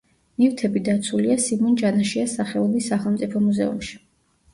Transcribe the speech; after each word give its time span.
ნივთები 0.43 0.79
დაცულია 0.85 1.35
სიმონ 1.43 1.75
ჯანაშიას 1.81 2.33
სახელობის 2.39 2.87
სახელმწიფო 2.95 3.43
მუზეუმში. 3.45 4.01